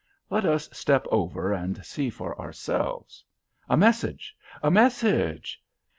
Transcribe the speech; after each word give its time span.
Let 0.31 0.45
us 0.47 0.67
step 0.73 1.05
over 1.11 1.53
and 1.53 1.85
see 1.85 2.09
for 2.09 2.35
ourselves. 2.41 3.23
A 3.69 3.77
message! 3.77 4.35
A 4.63 4.71
message! 4.71 5.61